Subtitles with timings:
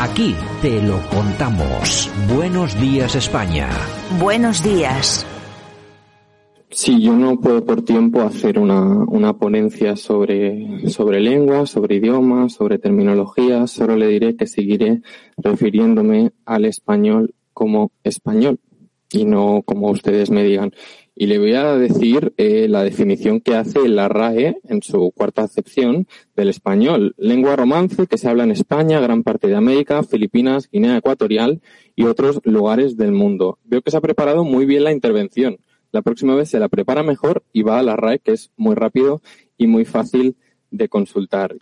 [0.00, 2.08] Aquí te lo contamos.
[2.32, 3.68] Buenos días España.
[4.20, 5.26] Buenos días.
[6.70, 12.52] Sí, yo no puedo por tiempo hacer una, una ponencia sobre, sobre lengua, sobre idiomas,
[12.52, 13.66] sobre terminología.
[13.66, 15.02] Solo le diré que seguiré
[15.36, 18.60] refiriéndome al español como español
[19.10, 20.70] y no como ustedes me digan.
[21.20, 25.42] Y le voy a decir eh, la definición que hace la RAE en su cuarta
[25.42, 27.16] acepción del español.
[27.18, 31.60] Lengua romance que se habla en España, gran parte de América, Filipinas, Guinea Ecuatorial
[31.96, 33.58] y otros lugares del mundo.
[33.64, 35.58] Veo que se ha preparado muy bien la intervención.
[35.90, 38.76] La próxima vez se la prepara mejor y va a la RAE, que es muy
[38.76, 39.20] rápido
[39.56, 40.36] y muy fácil
[40.70, 41.56] de consultar.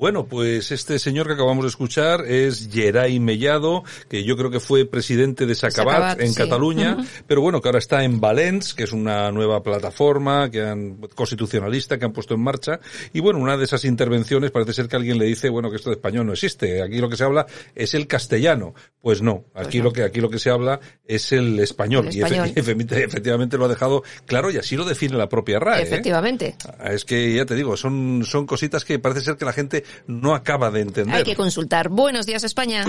[0.00, 4.58] Bueno, pues este señor que acabamos de escuchar es Geray Mellado, que yo creo que
[4.58, 8.94] fue presidente de Sacabat, en Cataluña, pero bueno, que ahora está en Valens, que es
[8.94, 12.80] una nueva plataforma que han, constitucionalista que han puesto en marcha.
[13.12, 15.90] Y bueno, una de esas intervenciones parece ser que alguien le dice, bueno, que esto
[15.90, 16.80] de español no existe.
[16.80, 18.72] Aquí lo que se habla es el castellano.
[19.02, 22.08] Pues no, aquí pues lo que, aquí lo que se habla es el español.
[22.10, 22.22] Y
[22.56, 25.80] efectivamente lo ha dejado claro y así lo define la propia RAE.
[25.80, 25.82] ¿eh?
[25.82, 26.56] Efectivamente.
[26.86, 30.34] Es que ya te digo, son, son cositas que parece ser que la gente no
[30.34, 31.14] acaba de entender.
[31.16, 31.88] Hay que consultar.
[31.88, 32.84] Buenos días, España.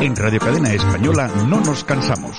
[0.00, 2.38] En Radio Cadena Española no nos cansamos.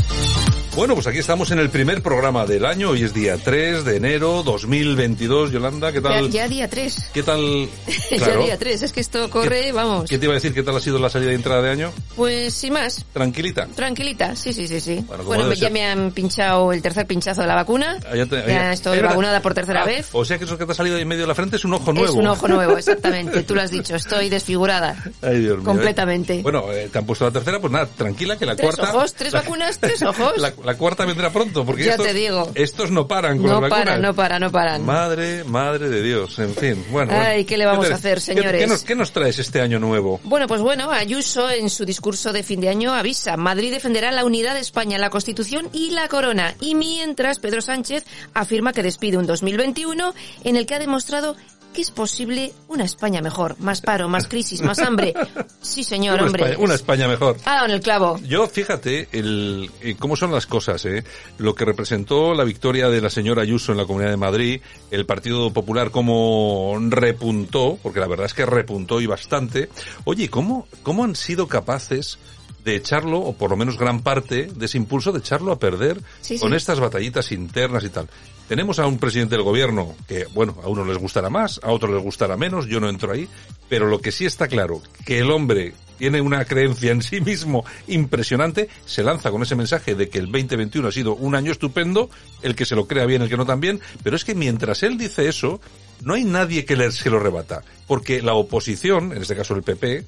[0.73, 2.91] Bueno, pues aquí estamos en el primer programa del año.
[2.91, 5.51] Hoy es día 3 de enero 2022.
[5.51, 6.31] Yolanda, ¿qué tal?
[6.31, 7.09] Ya, día 3.
[7.13, 7.69] ¿Qué tal?
[8.17, 8.83] ya día 3.
[8.83, 10.09] Es que esto corre, vamos.
[10.09, 10.53] ¿Qué te iba a decir?
[10.53, 11.91] ¿Qué tal ha sido la salida de entrada de año?
[12.15, 13.05] Pues sin más.
[13.11, 13.67] ¿Tranquilita?
[13.67, 14.79] Tranquilita, sí, sí, sí.
[14.79, 15.05] sí.
[15.25, 17.97] Bueno, ya me han pinchado el tercer pinchazo de la vacuna.
[18.09, 20.07] Ah, ya, te, ya, estoy vacunada por tercera ah, vez.
[20.13, 21.73] O sea que eso que te ha salido en medio de la frente es un
[21.73, 22.13] ojo nuevo.
[22.13, 23.43] Es un ojo nuevo, exactamente.
[23.43, 23.93] Tú lo has dicho.
[23.93, 24.95] Estoy desfigurada.
[25.21, 25.65] Ay, Dios mío.
[25.65, 26.41] Completamente.
[26.41, 28.95] Bueno, eh, te han puesto la tercera, pues nada, tranquila que la ¿Tres cuarta...
[28.95, 29.13] ojos?
[29.13, 29.77] ¿Tres vacunas?
[29.77, 30.31] ¿Tres ojos?
[30.41, 32.51] La, la cuarta vendrá pronto porque ya estos, te digo.
[32.55, 33.79] estos no paran con no las vacunas.
[33.79, 34.85] No paran, no paran, no paran.
[34.85, 36.85] Madre, madre de Dios, en fin.
[36.91, 38.51] Bueno, Ay, ¿qué le vamos a hacer, señores?
[38.51, 40.19] ¿qué, qué, nos, ¿Qué nos traes este año nuevo?
[40.23, 44.25] Bueno, pues bueno, Ayuso en su discurso de fin de año avisa, Madrid defenderá la
[44.25, 46.55] unidad de España, la Constitución y la corona.
[46.59, 50.13] Y mientras Pedro Sánchez afirma que despide un 2021
[50.43, 51.35] en el que ha demostrado
[51.73, 55.13] que es posible una España mejor, más paro, más crisis, más hambre.
[55.61, 56.43] Sí, señor, una hombre.
[56.43, 57.37] España, una España mejor.
[57.43, 58.19] Dado en el clavo.
[58.23, 61.03] Yo, fíjate, el, eh, cómo son las cosas, ¿eh?
[61.37, 65.05] Lo que representó la victoria de la señora Ayuso en la Comunidad de Madrid, el
[65.05, 69.69] Partido Popular cómo repuntó, porque la verdad es que repuntó y bastante.
[70.03, 72.17] Oye, ¿cómo, cómo han sido capaces
[72.63, 75.99] de echarlo, o por lo menos gran parte de ese impulso de echarlo a perder
[76.21, 78.07] Sí, con estas batallitas internas y tal.
[78.51, 81.89] Tenemos a un presidente del gobierno que, bueno, a unos les gustará más, a otros
[81.89, 83.29] les gustará menos, yo no entro ahí,
[83.69, 87.63] pero lo que sí está claro, que el hombre tiene una creencia en sí mismo
[87.87, 92.09] impresionante, se lanza con ese mensaje de que el 2021 ha sido un año estupendo,
[92.41, 94.97] el que se lo crea bien, el que no también, pero es que mientras él
[94.97, 95.61] dice eso,
[96.01, 100.03] no hay nadie que se lo rebata, porque la oposición, en este caso el PP,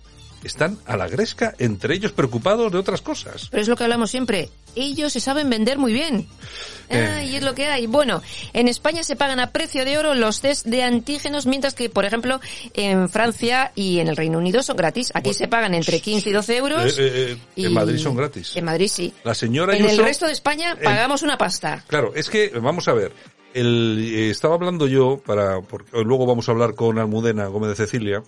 [0.47, 3.47] están a la gresca, entre ellos preocupados de otras cosas.
[3.49, 4.49] Pero es lo que hablamos siempre.
[4.75, 6.27] Ellos se saben vender muy bien.
[6.89, 7.87] Ah, y es lo que hay.
[7.87, 8.21] Bueno,
[8.53, 12.05] en España se pagan a precio de oro los test de antígenos, mientras que, por
[12.05, 12.39] ejemplo,
[12.73, 15.11] en Francia y en el Reino Unido son gratis.
[15.13, 16.97] Aquí Bueno, se pagan entre 15 y 12 euros.
[16.97, 18.55] Eh, eh, eh, y- En Madrid son gratis.
[18.55, 19.13] En Madrid sí.
[19.23, 21.83] La señora En el resto de España pagamos una pasta.
[21.87, 23.13] Claro, es que, vamos a ver,
[23.53, 27.75] el, eh, estaba hablando yo, para, porque luego vamos a hablar con Almudena Gómez de
[27.75, 28.23] Cecilia,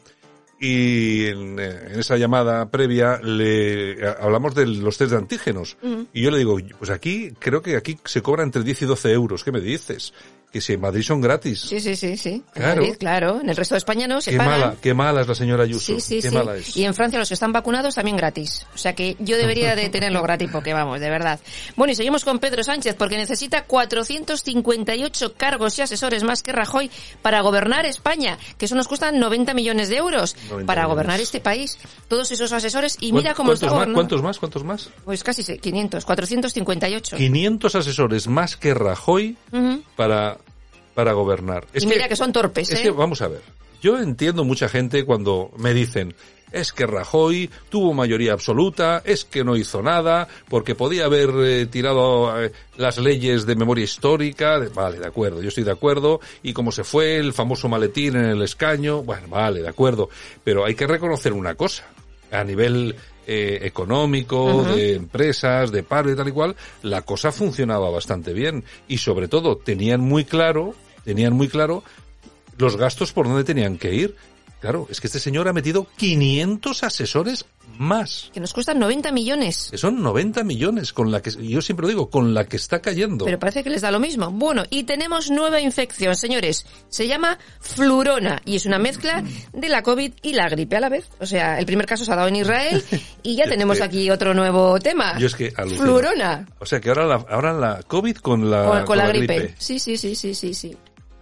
[0.60, 5.78] y en, eh, en esa llamada previa le a- hablamos de los test de antígenos.
[6.14, 9.12] Y yo le digo, pues aquí, creo que aquí se cobra entre 10 y 12
[9.12, 9.44] euros.
[9.44, 10.14] ¿Qué me dices?
[10.56, 11.60] Que si en Madrid son gratis.
[11.68, 12.30] Sí, sí, sí, sí.
[12.30, 12.82] En Claro.
[12.82, 13.42] Madrid, claro.
[13.42, 14.60] En el resto de España no, se qué pagan.
[14.62, 15.94] mala, qué mala es la señora Ayuso.
[15.96, 16.34] Sí, sí, qué sí.
[16.36, 16.78] mala es.
[16.78, 18.66] Y en Francia los que están vacunados también gratis.
[18.74, 21.42] O sea que yo debería de tenerlo gratis porque vamos, de verdad.
[21.76, 26.90] Bueno, y seguimos con Pedro Sánchez porque necesita 458 cargos y asesores más que Rajoy
[27.22, 31.42] para gobernar España, que eso nos cuesta 90 millones de euros 90 para gobernar este
[31.42, 31.78] país.
[32.08, 33.86] Todos esos asesores y ¿Cuán- mira cómo está ¿Cuántos más?
[33.88, 33.96] gobernando.
[33.96, 34.40] ¿Cuántos más?
[34.40, 34.90] ¿Cuántos más?
[35.04, 37.18] Pues casi se- 500, 458.
[37.18, 39.82] 500 asesores más que Rajoy Ujú.
[39.96, 40.38] para,
[40.96, 41.68] para gobernar.
[41.74, 42.84] Es y mira que, son torpes, Es ¿eh?
[42.84, 43.42] que, vamos a ver,
[43.82, 46.16] yo entiendo mucha gente cuando me dicen,
[46.52, 51.66] es que Rajoy tuvo mayoría absoluta, es que no hizo nada, porque podía haber eh,
[51.66, 56.22] tirado eh, las leyes de memoria histórica, de- vale, de acuerdo, yo estoy de acuerdo,
[56.44, 60.10] y como se fue el famoso maletín en el escaño, bueno, vale, de acuerdo,
[60.46, 61.84] pero hay que reconocer una cosa,
[62.32, 62.96] a nivel
[63.28, 68.64] eh, económico, de empresas, de paro y tal y cual, la cosa funcionaba bastante bien,
[68.88, 70.74] y sobre todo tenían muy claro,
[71.06, 71.84] tenían muy claro
[72.58, 74.16] los gastos por dónde tenían que ir.
[74.60, 77.46] Claro, es que este señor ha metido 500 asesores
[77.78, 78.32] más.
[78.34, 79.68] Que nos cuestan 90 millones.
[79.70, 82.82] Que son 90 millones con la que, yo siempre lo digo, con la que está
[82.82, 83.26] cayendo.
[83.26, 84.32] Pero parece que les da lo mismo.
[84.32, 86.66] Bueno, y tenemos nueva infección, señores.
[86.90, 89.24] Se llama flurona y es una mezcla
[89.54, 91.10] de la COVID y la gripe a la vez.
[91.20, 92.84] O sea, el primer caso se ha dado en Israel
[93.22, 95.18] y ya tenemos aquí otro nuevo tema.
[95.20, 95.84] Yo es que alucino.
[95.84, 96.48] Flurona.
[96.60, 99.54] O sea que ahora la, ahora la COVID con la, Con, con la gripe.
[99.58, 100.76] Sí, sí, sí, sí, sí, sí.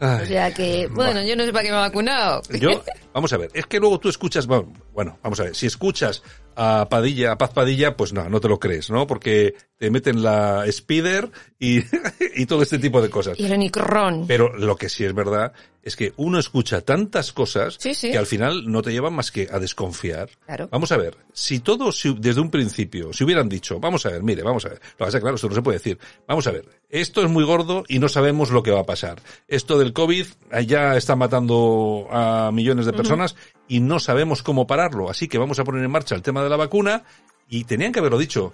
[0.03, 0.23] Ay.
[0.23, 2.41] O sea que, bueno, yo no sé para qué me he vacunado.
[2.59, 2.83] Yo,
[3.13, 6.21] vamos a ver, es que luego tú escuchas, bueno, vamos a ver, si escuchas
[6.57, 9.07] a Padilla, a Paz Padilla, pues no, no te lo crees, ¿no?
[9.07, 11.79] Porque te meten la Spider y,
[12.35, 13.39] y todo este tipo de cosas.
[13.39, 14.27] Y el.
[14.27, 18.11] Pero lo que sí es verdad es que uno escucha tantas cosas Sí, sí.
[18.11, 20.29] que al final no te llevan más que a desconfiar.
[20.45, 20.69] Claro.
[20.71, 24.23] Vamos a ver, si todos si- desde un principio se hubieran dicho, vamos a ver,
[24.23, 26.65] mire, vamos a ver, lo pasa claro, esto no se puede decir, vamos a ver,
[26.89, 29.21] esto es muy gordo y no sabemos lo que va a pasar.
[29.47, 30.25] Esto del COVID
[30.65, 33.35] ya está matando a millones de personas
[33.67, 36.49] y no sabemos cómo pararlo, así que vamos a poner en marcha el tema de
[36.49, 37.03] la vacuna
[37.49, 38.53] y tenían que haberlo dicho.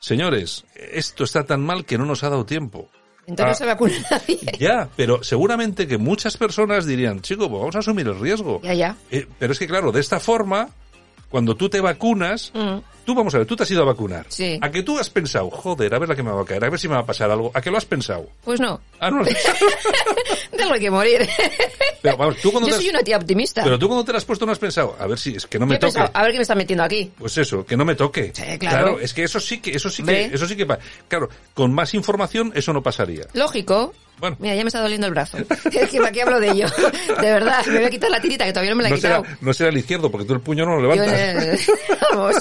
[0.00, 2.88] Señores, esto está tan mal que no nos ha dado tiempo.
[3.26, 3.54] Entonces no Ah.
[3.54, 4.38] se vacuna nadie.
[4.58, 8.60] Ya, pero seguramente que muchas personas dirían, chico, pues vamos a asumir el riesgo.
[8.62, 8.96] Ya, ya.
[9.10, 10.68] Eh, pero es que claro, de esta forma,
[11.30, 12.78] cuando tú te vacunas, Mm.
[13.04, 14.26] Tú vamos a ver, tú te has ido a vacunar.
[14.28, 14.58] Sí.
[14.60, 16.70] A que tú has pensado, joder, a ver la que me va a caer, a
[16.70, 17.50] ver si me va a pasar algo.
[17.54, 18.28] ¿A que lo has pensado?
[18.44, 18.80] Pues no.
[19.00, 19.24] Ah, no.
[20.56, 21.28] Tengo que morir.
[22.02, 23.62] pero vamos, tú cuando Yo te has, soy una tía optimista.
[23.64, 25.58] pero tú cuando te lo has puesto no has pensado, a ver si es que
[25.58, 25.92] no me toque.
[25.92, 27.10] pensado, a ver qué me está metiendo aquí.
[27.18, 28.32] Pues eso, que no me toque.
[28.34, 28.98] Sí, claro.
[29.00, 30.66] es que eso sí que, eso sí que, eso sí que,
[31.08, 33.26] claro, con más información eso no pasaría.
[33.34, 33.92] Lógico.
[34.18, 34.36] Bueno.
[34.38, 35.38] Mira, ya me está doliendo el brazo.
[35.72, 36.66] Es que para qué hablo de ello.
[37.20, 38.98] De verdad, me voy a quitar la tirita que todavía no me la he No
[38.98, 39.36] será, quitado.
[39.40, 41.18] no será el izquierdo, porque tú el puño no lo Yo, levantas.
[41.18, 41.66] eh,
[42.12, 42.36] vamos.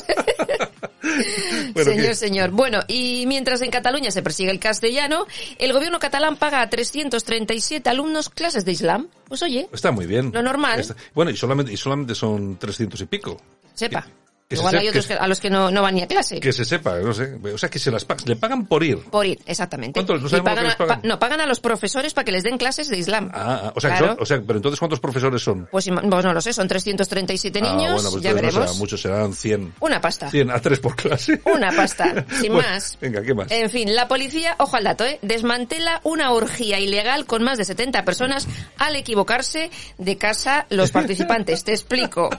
[1.74, 2.16] Bueno, señor, ¿qué?
[2.16, 2.52] señor.
[2.52, 5.26] Bueno, y mientras en Cataluña se persigue el castellano,
[5.58, 9.08] el gobierno catalán paga a 337 alumnos clases de Islam.
[9.28, 10.32] Pues oye, Está muy bien.
[10.34, 10.80] Lo normal.
[10.82, 13.38] Está- bueno, y solamente, y solamente son 300 y pico.
[13.74, 14.06] sepa.
[14.52, 16.42] Que se Igual hay otros que- a los que no, no van ni a clase.
[16.42, 17.38] Que se sepa, no sé.
[17.54, 18.26] O sea, que se las pagan.
[18.28, 18.98] Le pagan por ir.
[19.10, 19.94] Por ir, exactamente.
[19.94, 20.18] ¿Cuánto?
[20.18, 21.02] No sabemos pagan lo que a- les pagan.
[21.02, 23.32] pa- no, pagan a los profesores para que les den clases de Islam.
[23.34, 24.08] Ah, ah, o sea, Claro.
[24.08, 25.70] son- o sea, pero entonces ¿cuántos profesores son?
[25.72, 28.54] Pues, pues no lo sé, son 337 Ah, niños, bueno, pues ya no veremos.
[28.66, 29.74] serán muchos, serán 100.
[29.80, 30.30] Una pasta.
[30.30, 31.40] 100 a 3 por clase.
[31.46, 32.98] Una pasta, sin Bueno, más.
[33.00, 33.50] Venga, ¿qué más?
[33.52, 35.18] En fin, la policía, ojo al dato, ¿eh?
[35.22, 41.64] desmantela una orgía ilegal con más de 70 personas al equivocarse de casa los participantes.
[41.64, 42.30] Te explico.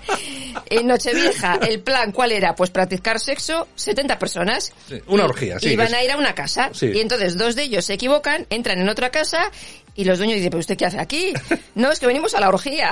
[0.66, 2.56] En Nochevieja, el plan, ¿cuál era?
[2.56, 4.72] Pues practicar sexo, 70 personas.
[4.88, 6.70] Sí, una orgía, sí, Y van es- a ir a una casa.
[6.72, 6.86] Sí.
[6.92, 9.50] Y entonces dos de ellos se equivocan, entran en otra casa
[9.94, 11.32] y los dueños dicen, ¿pero usted qué hace aquí?
[11.74, 12.90] No, es que venimos a la orgía.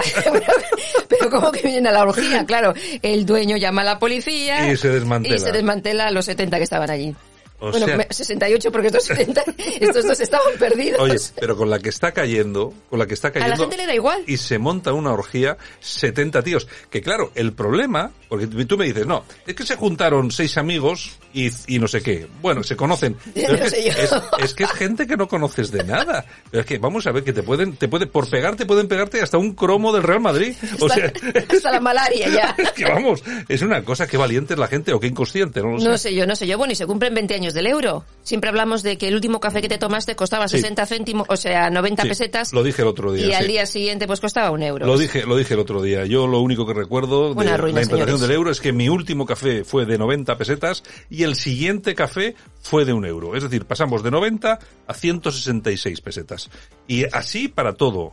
[1.08, 2.46] Pero ¿cómo que vienen a la orgía?
[2.46, 5.36] Claro, el dueño llama a la policía Y se desmantela.
[5.36, 7.14] y se desmantela a los 70 que estaban allí.
[7.60, 9.44] O bueno, sea- me- 68 porque estos 70,
[9.80, 11.00] estos dos estaban perdidos.
[11.00, 13.54] Oye, pero con la que está cayendo, con la que está a cayendo.
[13.54, 14.22] la gente le da igual.
[14.26, 16.66] y se monta una orgía 70 tíos.
[16.90, 21.18] Que claro, el problema, porque tú me dices, no, es que se juntaron seis amigos
[21.32, 22.26] y, y no sé qué.
[22.40, 23.16] Bueno, se conocen.
[23.34, 23.96] Pero No es, sé que, yo.
[23.98, 24.12] es,
[24.44, 26.24] es que es gente que no conoces de nada.
[26.50, 29.20] Pero es que vamos a ver que te pueden, te puede, por pegarte pueden pegarte
[29.20, 30.54] hasta un cromo del Real Madrid.
[30.80, 31.12] O hasta, sea,
[31.48, 32.54] hasta la malaria ya.
[32.56, 35.72] es que vamos, es una cosa que valiente es la gente o que inconsciente, no
[35.72, 35.88] lo sé.
[35.88, 36.56] No sé yo, no sé yo.
[36.56, 38.04] Bueno, y se cumplen 20 años del euro.
[38.22, 40.58] Siempre hablamos de que el último café que te tomaste costaba Sí.
[40.58, 42.52] 60 céntimos, o sea, 90 Sí, pesetas.
[42.52, 43.26] Lo dije el otro día.
[43.26, 44.86] y al día siguiente pues costaba un euro.
[44.86, 46.04] Lo dije, lo dije el otro día.
[46.06, 48.20] Yo lo único que recuerdo de ruina, la implantación señores.
[48.20, 52.34] del euro es que mi último café fue de 90 pesetas y el siguiente café
[52.62, 53.34] fue de un euro.
[53.36, 56.50] Es decir, pasamos de 90 a 166 pesetas.
[56.86, 58.12] Y así para todo.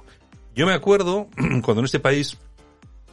[0.55, 1.27] Yo me acuerdo
[1.63, 2.37] cuando en este país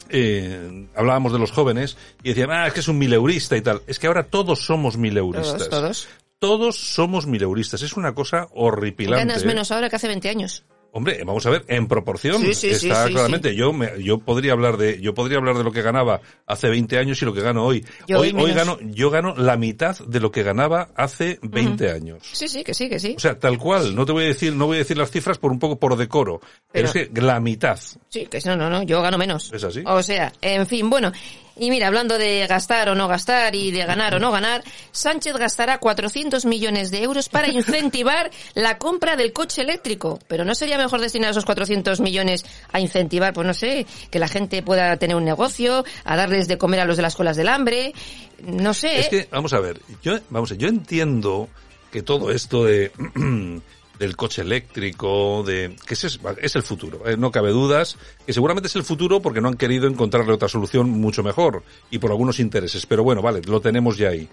[0.08, 3.82] eh, hablábamos de los jóvenes y decían, ah, es que es un mileurista y tal.
[3.86, 5.68] Es que ahora todos somos mileuristas.
[5.68, 6.08] Todos, todos.
[6.38, 7.82] Todos somos mileuristas.
[7.82, 9.26] Es una cosa horripilante.
[9.26, 9.46] Ganas ¿eh?
[9.46, 10.64] menos ahora que hace 20 años.
[10.96, 13.56] Hombre, vamos a ver, en proporción Sí, sí, sí, está sí, claramente.
[13.56, 16.98] Yo me, yo podría hablar de yo podría hablar de lo que ganaba hace 20
[16.98, 17.84] años y lo que gano hoy.
[18.06, 22.22] Yo hoy hoy gano yo gano la mitad de lo que ganaba hace 20 años.
[22.22, 23.14] Sí, sí, que sí, que sí.
[23.16, 25.36] O sea, tal cual, no te voy a decir no voy a decir las cifras
[25.36, 26.38] por un poco por decoro,
[26.70, 27.76] pero, Pero- es que la mitad.
[28.08, 29.52] Sí, que no, no, no, yo gano menos.
[29.52, 29.82] ¿Es así?
[29.84, 31.10] O sea, en fin, bueno.
[31.56, 35.36] Y mira, hablando de gastar o no gastar y de ganar o no ganar, Sánchez
[35.36, 40.18] gastará 400 millones de euros para incentivar la compra del coche eléctrico.
[40.26, 44.28] Pero ¿no sería mejor destinar esos 400 millones a incentivar, pues no sé, que la
[44.28, 47.48] gente pueda tener un negocio, a darles de comer a los de las colas del
[47.48, 47.94] hambre?
[48.42, 49.00] No sé.
[49.00, 51.48] Es que, vamos a ver, yo, vamos a ver, yo entiendo
[51.92, 52.90] que todo esto de
[53.98, 57.96] del coche eléctrico, de que es el futuro, eh, no cabe dudas,
[58.26, 61.98] que seguramente es el futuro porque no han querido encontrarle otra solución mucho mejor y
[61.98, 64.28] por algunos intereses, pero bueno, vale, lo tenemos ya ahí.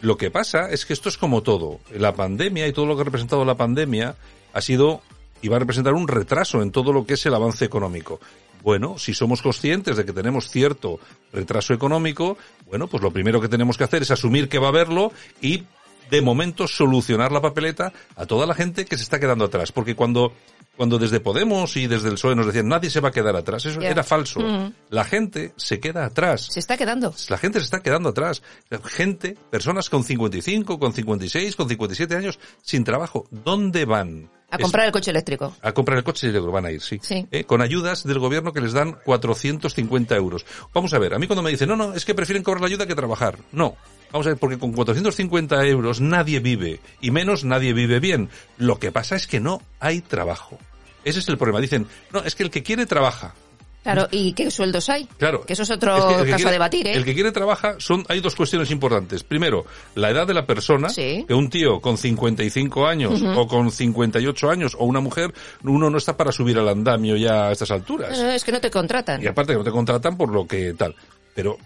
[0.00, 3.02] Lo que pasa es que esto es como todo, la pandemia y todo lo que
[3.02, 4.14] ha representado la pandemia
[4.52, 5.02] ha sido
[5.42, 8.20] y va a representar un retraso en todo lo que es el avance económico.
[8.62, 11.00] Bueno, si somos conscientes de que tenemos cierto
[11.32, 12.36] retraso económico,
[12.66, 15.64] bueno, pues lo primero que tenemos que hacer es asumir que va a haberlo y
[16.10, 19.72] de momento solucionar la papeleta a toda la gente que se está quedando atrás.
[19.72, 20.32] Porque cuando,
[20.76, 23.66] cuando desde Podemos y desde el PSOE nos decían nadie se va a quedar atrás,
[23.66, 24.40] eso era falso.
[24.40, 24.72] Mm.
[24.90, 26.48] La gente se queda atrás.
[26.50, 27.14] Se está quedando.
[27.28, 28.42] La gente se está quedando atrás.
[28.84, 33.26] Gente, personas con 55, con 56, con 57 años sin trabajo.
[33.30, 34.30] ¿Dónde van?
[34.50, 35.54] A comprar el coche eléctrico.
[35.62, 36.98] a comprar el coche lo van a ir, sí.
[37.02, 37.26] Sí.
[37.30, 40.44] Eh, Con ayudas del gobierno que les dan 450 euros.
[40.74, 42.66] Vamos a ver, a mí cuando me dicen, no, no, es que prefieren cobrar la
[42.66, 43.38] ayuda que trabajar.
[43.52, 43.76] No.
[44.12, 48.28] Vamos a ver, porque con 450 euros nadie vive, y menos nadie vive bien.
[48.58, 50.58] Lo que pasa es que no hay trabajo.
[51.04, 51.60] Ese es el problema.
[51.60, 53.34] Dicen, no, es que el que quiere trabaja.
[53.82, 55.06] Claro, ¿y qué sueldos hay?
[55.16, 55.40] Claro.
[55.46, 56.92] Que eso es otro Es que el que caso quiere- a debatir, ¿eh?
[56.92, 59.22] El que quiere trabaja, son, hay dos cuestiones importantes.
[59.24, 59.64] Primero,
[59.94, 61.24] la edad de la persona, Sí.
[61.26, 65.32] que un tío con 55 años o con 58 años o una mujer,
[65.64, 68.18] uno no está para subir al andamio ya a estas alturas.
[68.18, 69.22] No, no, es que no te contratan.
[69.22, 70.94] Y aparte que no te contratan por lo que tal.
[71.34, 71.56] Pero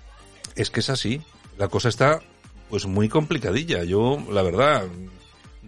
[0.55, 1.21] es que es así.
[1.59, 2.21] La cosa está
[2.69, 3.85] pues muy complicadilla.
[3.85, 4.85] Yo, la verdad,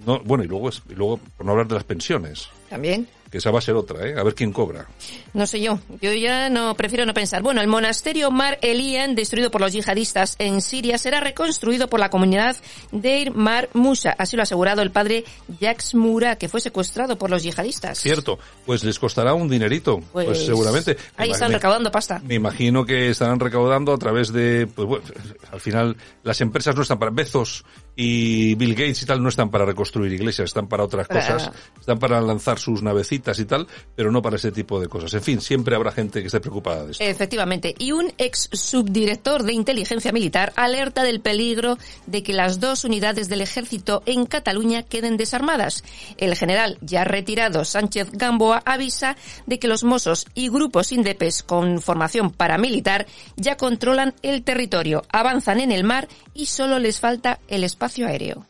[0.07, 3.09] no, bueno, y luego, es, y luego, por no hablar de las pensiones, También.
[3.31, 4.15] Que esa va a ser otra, ¿eh?
[4.19, 4.87] A ver quién cobra.
[5.35, 5.79] No sé yo.
[6.01, 7.43] Yo ya no prefiero no pensar.
[7.43, 12.11] Bueno, el monasterio Mar Elian, destruido por los yihadistas en Siria, será reconstruido por la
[12.11, 12.57] comunidad
[12.93, 14.15] Deir Mar Musa.
[14.19, 15.25] Así lo ha asegurado el padre
[15.61, 17.99] Jacques Mura, que fue secuestrado por los yihadistas.
[17.99, 20.97] Cierto, pues les costará un dinerito, pues, Pues, seguramente.
[21.17, 22.21] Ahí están recaudando pasta.
[22.25, 25.05] Me imagino que estarán recaudando a través de, pues bueno,
[25.51, 27.65] al final las empresas no están para Bezos
[27.99, 31.51] y Bill Gates y tal no están para reconstruir iglesias, están para otras cosas,
[31.81, 35.15] están para lanzar sus navecitas y tal, pero no para ese tipo de cosas.
[35.15, 37.03] En fin, siempre habrá gente que esté preocupada de esto.
[37.03, 37.75] Efectivamente.
[37.79, 43.31] Y un ex subdirector de inteligencia militar alerta del peligro de que las dos unidades
[43.31, 45.83] del ejército en Cataluña queden desarmadas.
[46.19, 51.81] El general ya retirado Sánchez Gamboa avisa de que los Mossos y grupos indepes con
[51.81, 57.65] formación paramilitar ya controlan el territorio, avanzan en el mar y solo les falta el
[57.65, 58.47] espacio aéreo.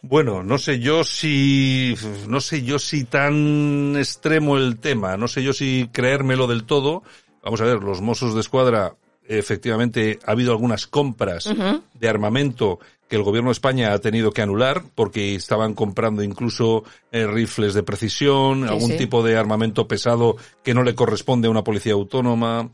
[0.00, 1.94] Bueno, no sé yo si,
[2.28, 7.02] no sé yo si tan extremo el tema, no sé yo si creérmelo del todo.
[7.44, 8.94] Vamos a ver, los Mossos de Escuadra,
[9.28, 11.48] efectivamente, ha habido algunas compras
[11.94, 16.82] de armamento que el gobierno de España ha tenido que anular porque estaban comprando incluso
[17.12, 18.96] eh, rifles de precisión, Sí, algún sí.
[18.96, 22.70] tipo de armamento pesado que no le corresponde a una policía autónoma.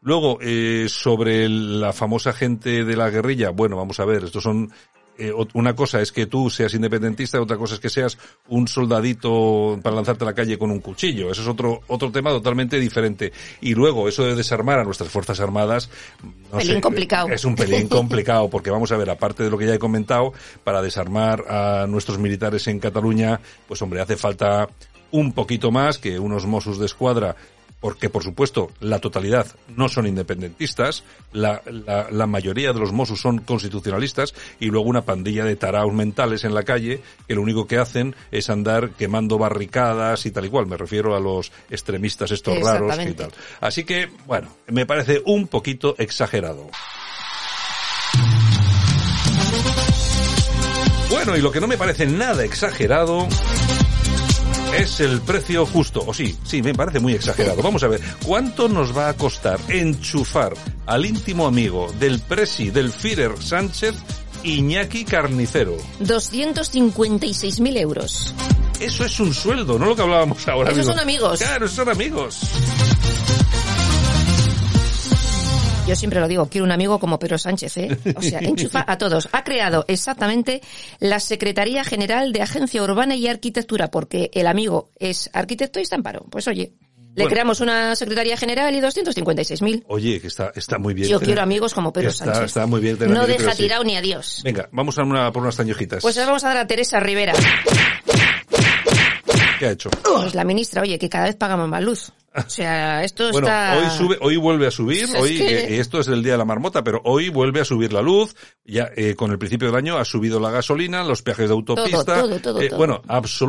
[0.00, 4.72] Luego, eh, sobre la famosa gente de la guerrilla, bueno, vamos a ver, estos son
[5.18, 8.16] eh, una cosa es que tú seas independentista y otra cosa es que seas
[8.48, 11.30] un soldadito para lanzarte a la calle con un cuchillo.
[11.30, 13.32] Eso es otro otro tema totalmente diferente.
[13.60, 15.90] Y luego eso de desarmar a nuestras fuerzas armadas,
[16.22, 17.28] no Pelín sé, complicado.
[17.28, 20.32] es un pelín complicado porque vamos a ver, aparte de lo que ya he comentado,
[20.64, 24.68] para desarmar a nuestros militares en Cataluña, pues hombre, hace falta
[25.10, 27.36] un poquito más que unos Mossos de escuadra
[27.82, 33.20] porque por supuesto la totalidad no son independentistas, la, la, la mayoría de los Mossos
[33.20, 37.66] son constitucionalistas y luego una pandilla de taraos mentales en la calle que lo único
[37.66, 40.66] que hacen es andar quemando barricadas y tal y cual.
[40.66, 43.32] Me refiero a los extremistas estos raros y tal.
[43.60, 46.70] Así que, bueno, me parece un poquito exagerado.
[51.10, 53.28] Bueno, y lo que no me parece nada exagerado
[54.76, 56.02] es el precio justo.
[56.06, 57.62] O sí, sí, me parece muy exagerado.
[57.62, 60.54] Vamos a ver, ¿cuánto nos va a costar enchufar
[60.86, 63.94] al íntimo amigo del presi del Führer Sánchez,
[64.42, 65.76] Iñaki Carnicero?
[66.00, 68.34] 256.000 euros.
[68.80, 70.92] Eso es un sueldo, no lo que hablábamos ahora Esos mismo.
[70.92, 71.38] son amigos.
[71.38, 72.40] Claro, esos son amigos.
[75.86, 77.98] Yo siempre lo digo, quiero un amigo como Pedro Sánchez, ¿eh?
[78.16, 79.28] O sea, enchufa a todos.
[79.32, 80.62] Ha creado exactamente
[81.00, 85.96] la Secretaría General de Agencia Urbana y Arquitectura, porque el amigo es arquitecto y está
[85.96, 86.24] en paro.
[86.30, 87.30] Pues oye, le Bueno.
[87.30, 89.84] creamos una Secretaría General y 256.000.
[89.88, 91.08] Oye, que está, está muy bien.
[91.08, 92.44] Yo tener- quiero amigos como Pedro está, Sánchez.
[92.44, 93.62] Está muy bien tener No deja pero sí.
[93.64, 94.40] tirado ni adiós.
[94.44, 96.00] Venga, vamos a una, por unas tañojitas.
[96.00, 97.32] Pues ahora vamos a dar a Teresa Rivera.
[99.58, 99.90] ¿Qué ha hecho?
[99.90, 102.12] Pues la ministra, oye, que cada vez pagamos más luz.
[102.34, 103.76] O sea, esto Bueno, está...
[103.78, 106.38] hoy sube, hoy vuelve a subir, Es hoy, que- que esto es el día de
[106.38, 108.34] la marmota, pero hoy vuelve a subir la luz,
[108.64, 112.20] ya eh, con el principio del año ha subido la gasolina, los peajes de autopista,
[112.22, 112.78] todo, todo, eh, todo.
[112.78, 113.02] bueno,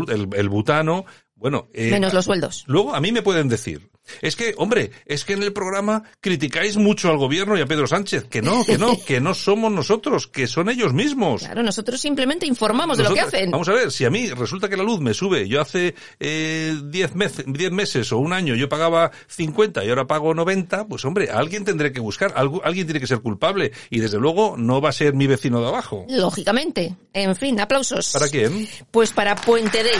[0.10, 2.63] el, el butano, bueno, eh, Menos los sueldos.
[2.68, 3.90] Luego a mí me pueden decir,
[4.22, 7.88] es que, hombre, es que en el programa criticáis mucho al gobierno y a Pedro
[7.88, 11.41] Sánchez, que no, que no, que no somos nosotros, que son ellos mismos.
[11.43, 13.51] Claro, nosotros simplemente informamos de lo que hacen.
[13.51, 16.75] Vamos a ver, si a mí resulta que la luz me sube, yo hace eh,
[16.83, 21.05] 10 mes- 10 meses o un año yo pagaba 50 y ahora pago 90, pues
[21.05, 24.81] hombre, alguien tendré que buscar, algu- alguien tiene que ser culpable y desde luego no
[24.81, 26.05] va a ser mi vecino de abajo.
[26.10, 26.95] Lógicamente.
[27.13, 28.12] En fin, aplausos.
[28.12, 28.67] ¿Para quién?
[28.91, 29.91] Pues para Puente Dei.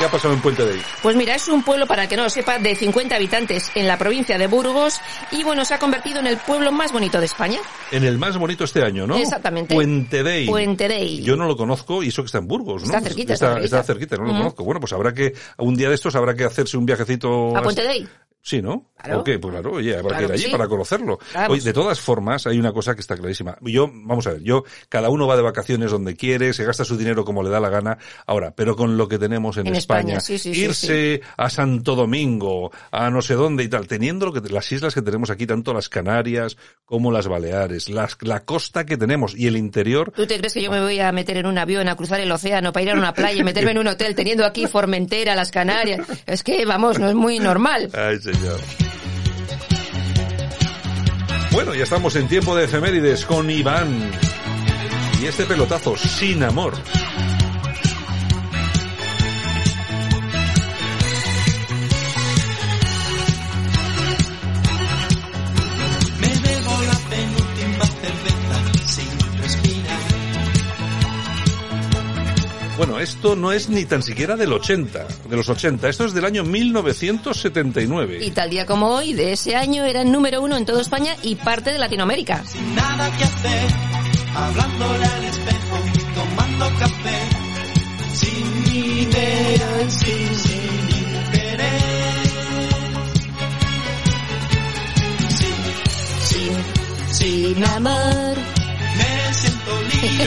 [0.00, 0.82] ¿Qué ha pasado en Puente de ahí?
[1.02, 3.98] Pues mira, es un pueblo, para que no lo sepa, de 50 habitantes en la
[3.98, 4.98] provincia de Burgos
[5.30, 7.58] y bueno, se ha convertido en el pueblo más bonito de España.
[7.90, 9.18] En el más bonito este año, ¿no?
[9.18, 9.74] Exactamente.
[9.74, 10.46] Puente Dei.
[10.46, 11.22] Puente Dei.
[11.22, 12.86] Yo no lo conozco y eso que está en Burgos, ¿no?
[12.88, 13.80] Está cerquita, Está, está cerquita.
[13.80, 14.38] está cerquita, no lo Ujú.
[14.38, 14.64] conozco.
[14.64, 17.54] Bueno, pues habrá que, un día de estos habrá que hacerse un viajecito.
[17.54, 18.08] ¿A Puente Dei?
[18.42, 18.90] Sí, ¿no?
[18.96, 19.20] Claro.
[19.20, 20.50] Ok, pues claro, oye, habrá Claro que ir allí sí.
[20.50, 21.18] para conocerlo.
[21.48, 23.56] Oye, de todas formas, hay una cosa que está clarísima.
[23.62, 26.96] Yo, vamos a ver, yo, cada uno va de vacaciones donde quiere, se gasta su
[26.96, 27.98] dinero como le da la gana.
[28.26, 31.48] Ahora, pero con lo que tenemos en, En España, España, sí, sí, sí, irse a
[31.48, 35.30] Santo Domingo, a no sé dónde y tal, teniendo lo que, las islas que tenemos
[35.30, 40.12] aquí, tanto las Canarias como las Baleares, las, la costa que tenemos y el interior,
[40.14, 42.30] ¿Tú te crees que yo me voy a meter en un avión a cruzar el
[42.30, 45.50] océano para ir a una playa y meterme en un hotel teniendo aquí Formentera, las
[45.50, 46.06] Canarias?
[46.26, 47.90] Es que, vamos, no es muy normal.
[47.94, 48.18] Ay,
[51.52, 54.10] Bueno, ya estamos en tiempo de efemérides con Iván.
[55.20, 56.74] Y este pelotazo, sin amor.
[72.80, 75.86] Bueno, esto no es ni tan siquiera del 80, de los 80.
[75.86, 78.24] Esto es del año 1979.
[78.24, 81.14] Y tal día como hoy, de ese año, era el número uno en toda España
[81.22, 82.42] y parte de Latinoamérica.
[82.46, 83.70] Sin nada que hacer,
[84.34, 85.59] hablándole al espejo,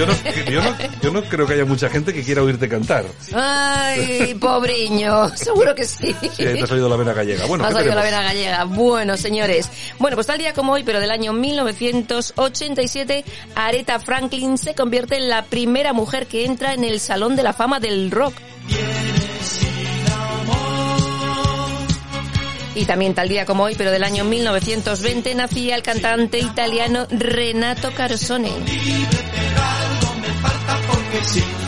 [0.03, 3.05] Yo no, yo, no, yo no creo que haya mucha gente que quiera oírte cantar.
[3.33, 6.13] Ay, pobriño, seguro que sí.
[6.33, 7.45] Si te has oído la vena gallega.
[7.45, 8.63] Bueno, Me ha ¿qué salido la vena gallega.
[8.65, 9.69] Bueno, señores.
[9.99, 13.23] Bueno, pues tal día como hoy, pero del año 1987,
[13.55, 17.53] Aretha Franklin se convierte en la primera mujer que entra en el Salón de la
[17.53, 18.33] Fama del Rock.
[22.75, 27.91] Y también tal día como hoy, pero del año 1920, nacía el cantante italiano Renato
[31.23, 31.63] Carosone.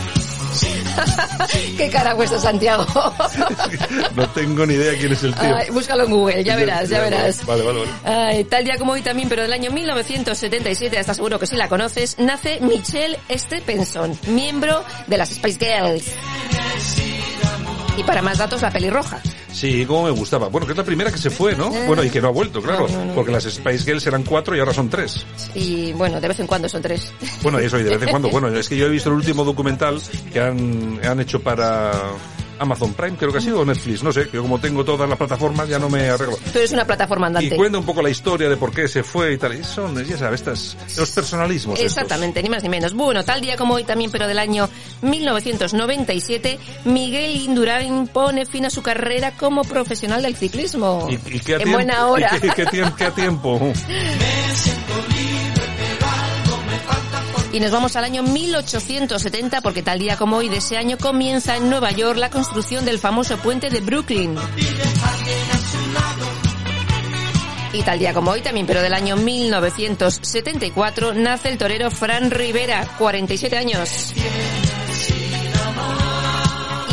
[1.76, 2.86] ¿Qué cara puesto Santiago?
[4.14, 5.56] No tengo ni idea quién es el tío.
[5.56, 7.44] Ay, búscalo en Google, ya verás, ya verás.
[7.44, 7.92] Vale, vale, vale.
[8.04, 11.68] Ay, tal día como hoy también, pero del año 1977, estás seguro que sí la
[11.68, 16.06] conoces, nace Michelle Stephenson, miembro de las Spice Girls.
[17.98, 19.20] Y para más datos, la pelirroja.
[19.56, 20.48] Sí, como me gustaba.
[20.48, 21.70] Bueno, que es la primera que se fue, ¿no?
[21.70, 22.86] Bueno, y que no ha vuelto, claro.
[22.88, 23.14] No, no, no.
[23.14, 25.24] Porque las Spice Girls eran cuatro y ahora son tres.
[25.54, 27.10] Y bueno, de vez en cuando son tres.
[27.42, 28.28] Bueno, eso, y de vez en cuando.
[28.28, 29.98] Bueno, es que yo he visto el último documental
[30.30, 31.90] que han, han hecho para
[32.58, 35.18] Amazon Prime, creo que ha sido, o Netflix, no sé, que como tengo todas las
[35.18, 36.36] plataformas ya no me arreglo.
[36.52, 37.56] Tú eres una plataforma Y andante.
[37.56, 39.54] cuenta un poco la historia de por qué se fue y tal.
[39.58, 41.78] Y son, ya sabes, estas, los personalismos.
[41.78, 41.92] estos.
[41.92, 42.94] Exactamente, ni más ni menos.
[42.94, 44.68] Bueno, tal día como hoy también, pero del año
[45.02, 51.06] 1997, Miguel Indurain pone fin a su carrera como profesional del ciclismo.
[51.10, 52.30] ¿Y, y qué a en tiempo- buena hora.
[52.36, 52.96] ¿Y qué, qué tiempo?
[52.96, 53.72] ¿Qué a tiempo?
[57.56, 61.56] Y nos vamos al año 1870 porque tal día como hoy de ese año comienza
[61.56, 64.36] en Nueva York la construcción del famoso puente de Brooklyn.
[67.72, 72.86] Y tal día como hoy también, pero del año 1974, nace el torero Fran Rivera,
[72.98, 74.12] 47 años.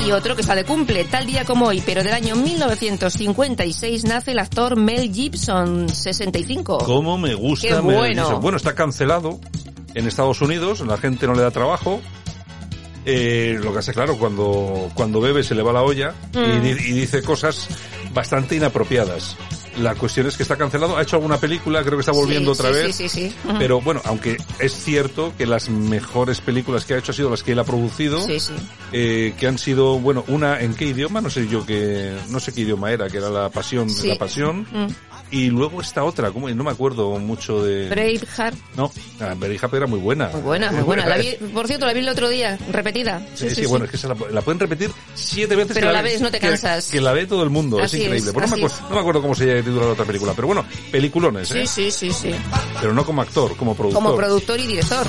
[0.05, 4.31] Y otro que está de cumple, tal día como hoy, pero del año 1956, nace
[4.31, 6.77] el actor Mel Gibson, 65.
[6.85, 8.23] ¿Cómo me gusta Qué Mel bueno.
[8.23, 8.41] Gibson?
[8.41, 9.41] Bueno, está cancelado
[9.95, 12.01] en Estados Unidos, la gente no le da trabajo.
[13.05, 16.63] Eh, lo que hace, claro, cuando, cuando bebe se le va la olla y, Mm.
[16.63, 17.67] di- y dice cosas
[18.13, 19.35] bastante inapropiadas.
[19.81, 20.95] La cuestión es que está cancelado.
[20.97, 22.95] Ha hecho alguna película, creo que está volviendo Sí, otra sí, vez.
[22.95, 23.35] Sí, sí, sí.
[23.49, 23.57] Ujú.
[23.59, 27.41] Pero bueno, aunque es cierto que las mejores películas que ha hecho ha sido las
[27.43, 28.25] que él ha producido,
[28.93, 32.53] eh, que han sido, bueno, una en qué idioma, no sé yo qué, no sé
[32.53, 34.87] qué idioma era, que era la pasión, la pasión, Mm.
[35.33, 39.87] Y luego esta otra, como no me acuerdo mucho de, Braveheart, no, la Braveheart era
[39.87, 41.07] muy buena, muy buena, muy buena.
[41.07, 43.25] La vi, por cierto, la vi el otro día, repetida.
[43.33, 45.73] Sí, sí, bueno, es que se la, la pueden repetir siete veces.
[45.73, 46.91] Pero que la ves, no te cansas.
[46.91, 48.29] Que, la ve todo el mundo, Así es increíble.
[48.29, 50.65] es, no, me acuerdo, no me acuerdo cómo se titula la otra película, pero bueno,
[50.91, 51.65] peliculones, ¿eh?
[51.65, 52.35] Sí, sí, sí, sí.
[52.79, 54.03] Pero no como actor, como productor.
[54.03, 55.07] Como productor y director.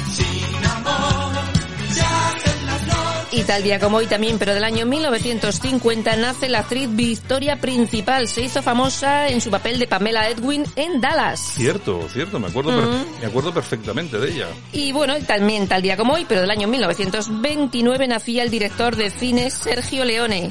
[3.44, 8.26] Y tal día como hoy también, pero del año 1950, nace la actriz Victoria Principal.
[8.26, 11.40] Se hizo famosa en su papel de Pamela Edwin en Dallas.
[11.54, 14.46] Cierto, cierto, me acuerdo, per- me acuerdo perfectamente de ella.
[14.72, 19.10] Y bueno, también tal día como hoy, pero del año 1929, nacía el director de
[19.10, 20.50] cine Sergio Leone.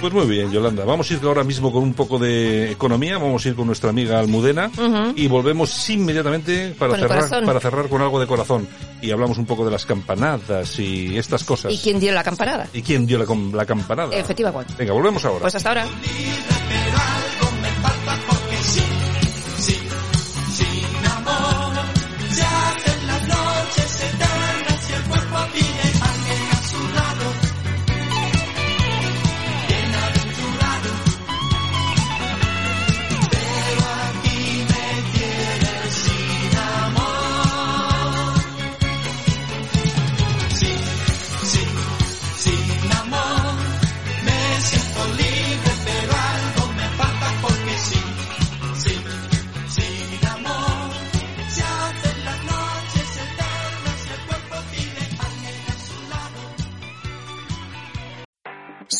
[0.00, 0.84] Pues muy bien, Yolanda.
[0.84, 3.18] Vamos a ir ahora mismo con un poco de economía.
[3.18, 4.70] Vamos a ir con nuestra amiga Almudena
[5.14, 8.68] y volvemos inmediatamente para cerrar, para cerrar con algo de corazón.
[9.00, 11.72] Y hablamos un poco de las campanadas y estas cosas.
[11.72, 12.66] ¿Y quién dio la campanada?
[12.72, 14.14] ¿Y quién dio la, la campanada?
[14.14, 14.74] Efectivamente.
[14.78, 15.40] Venga, volvemos ahora.
[15.42, 15.86] Pues hasta ahora.